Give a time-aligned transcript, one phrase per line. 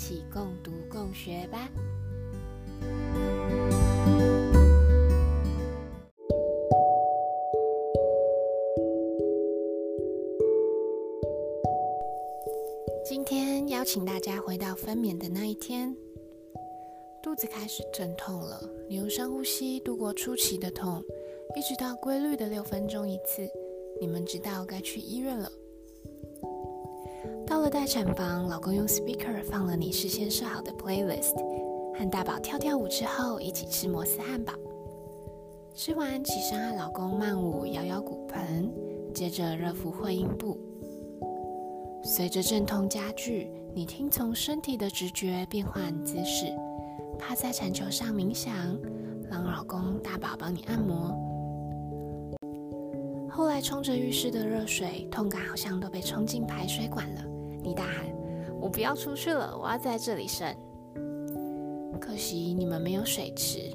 [0.00, 1.68] 一起共读共学吧。
[13.04, 15.94] 今天邀请大家回到分娩的那一天，
[17.22, 21.04] 肚子开始阵痛了，你用深呼吸度过初期的痛，
[21.54, 23.46] 一直到规律的六分钟一次，
[24.00, 25.52] 你们知道该去医院了。
[27.50, 31.34] 到了待产房，老公用 speaker 放了你事先设好的 playlist，
[31.98, 34.52] 和大宝跳跳舞之后，一起吃摩斯汉堡。
[35.74, 38.72] 吃完，起身和老公慢舞，摇摇骨盆，
[39.12, 40.56] 接着热敷会阴部。
[42.04, 46.54] 随着阵痛加剧，你听从身体的直觉变换姿势，
[47.18, 48.54] 趴在产球上冥想，
[49.28, 51.12] 让老公大宝帮你按摩。
[53.28, 57.24] 后来冲着浴室的热水，痛感好像都被冲进排水管了。
[57.62, 58.06] 你大喊
[58.60, 60.54] ：“我不要出去了，我要在这里生。”
[62.00, 63.70] 可惜你们没有水池。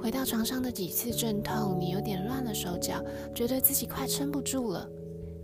[0.00, 3.02] 回到床上的几次阵痛，你有点乱了手脚，
[3.34, 4.88] 觉得自己快撑不住了。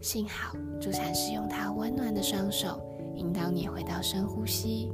[0.00, 2.80] 幸好助产士用他温暖的双手
[3.14, 4.92] 引导你回到深呼吸。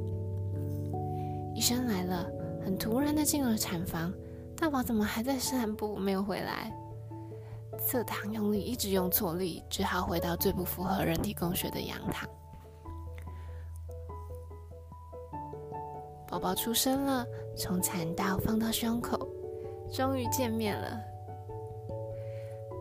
[1.53, 2.25] 医生来了，
[2.63, 4.13] 很突然的进了产房。
[4.55, 6.73] 大宝怎么还在散步，没有回来？
[7.77, 12.27] 侧躺用力，一直用错力，只好回到最不符合人体工学的仰躺。
[16.27, 17.25] 宝宝出生了，
[17.57, 19.27] 从产道放到胸口，
[19.91, 20.99] 终于见面了。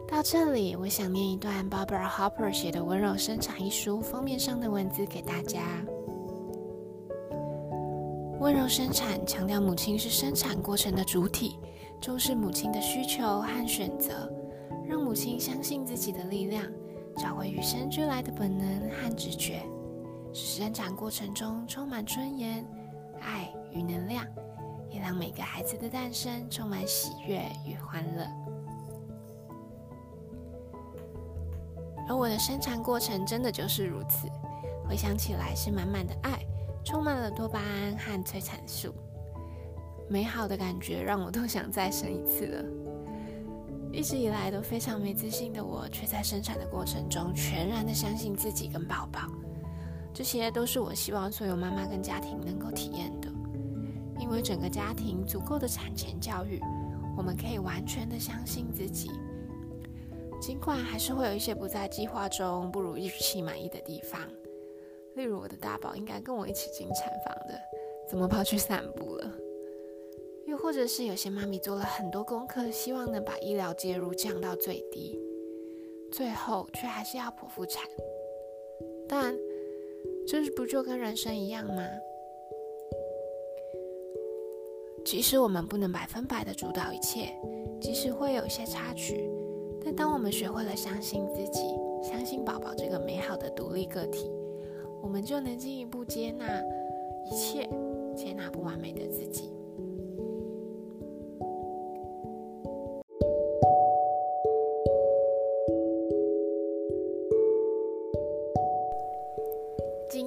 [0.06, 5.62] 到这里，我想念一段 Barbara Hopper 写的《温柔生产》一书封面上的文字给大家。
[8.40, 11.58] 温柔生产强调母亲是生产过程的主体，
[12.00, 14.30] 重视母亲的需求和选择。
[14.88, 16.64] 让母亲相信自己的力量，
[17.14, 19.60] 找回与生俱来的本能和直觉，
[20.32, 22.66] 使生产过程中充满尊严、
[23.20, 24.24] 爱与能量，
[24.88, 28.26] 也让每个孩子的诞生充满喜悦与欢乐。
[32.08, 34.26] 而我的生产过程真的就是如此，
[34.88, 36.38] 回想起来是满满的爱，
[36.82, 38.94] 充满了多巴胺和催产素，
[40.08, 42.64] 美好的感觉让我都想再生一次了。
[43.92, 49.22] 一直以来都非常没自信的我，却在生产的过程中全然的相信自己跟宝宝。
[50.14, 53.28] 这些都是我希望所有妈妈跟家庭能够体验的，
[54.18, 56.60] 因为整个家庭足够的产前教育，
[57.16, 59.10] 我们可以完全的相信自己。
[60.40, 64.20] 尽管还是会有一些不在计划中、不如预期满意的地方，
[65.16, 67.60] 例如我的大宝应该跟我一起进产房的，
[68.08, 69.30] 怎么跑去散步了？
[70.60, 75.18] 或者是有些妈咪做了很多功课，希望能把医疗介入降到最低，
[76.12, 77.88] 最后却还是要剖腹产。
[79.08, 79.34] 但
[80.26, 81.82] 这不就跟人生一样吗？
[85.04, 87.34] 即使我们不能百分百的主导一切，
[87.80, 89.30] 即使会有一些插曲，
[89.82, 91.60] 但当我们学会了相信自己，
[92.02, 94.30] 相信宝宝这个美好的独立个体，
[95.00, 96.46] 我们就能进一步接纳
[97.24, 97.66] 一切，
[98.14, 99.50] 接纳不完美的自己。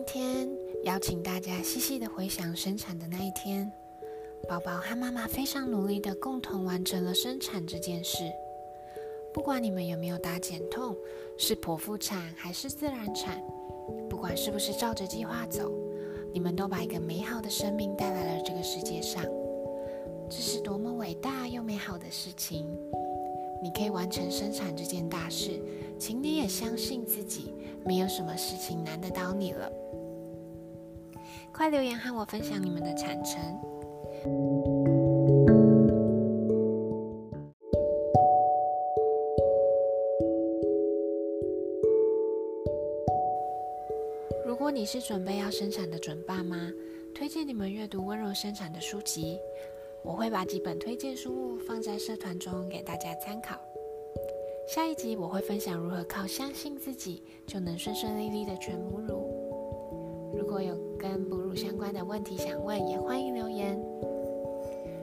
[0.03, 0.49] 今天
[0.83, 3.71] 邀请大家细细的回想生产的那一天，
[4.49, 8.23] 宝宝和妈妈非常努力的共同完成了生产这件事。
[9.31, 10.97] 不管你们有没有打减痛，
[11.37, 13.39] 是剖腹产还是自然产，
[14.09, 15.71] 不管是不是照着计划走，
[16.33, 19.23] 你们都把一个美好的生命带来了这个世界上。
[20.31, 22.65] 这是多么伟大又美好的事情！
[23.61, 25.61] 你可以完成生产这件大事，
[26.01, 27.53] 请你也相信自己，
[27.85, 29.71] 没有什么事情难得倒你了。
[31.53, 33.39] 快留言和我分享你们的产程。
[44.43, 46.71] 如果你是准备要生产的准爸妈，
[47.13, 49.39] 推荐你们阅读《温柔生产》的书籍。
[50.01, 53.55] 我会把几本推荐书目放在社团中给大家参考。
[54.73, 60.31] 下一集我会分享如何靠相信自己就能顺顺利利的全母乳。
[60.33, 63.77] 如果有跟哺乳相关的问题想问，也欢迎留言。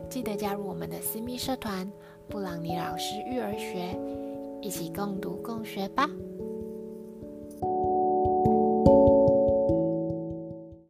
[0.08, 1.86] 记得加入我们的私密社团
[2.30, 3.94] 布朗尼老师育儿学，
[4.62, 6.08] 一起共读共学吧。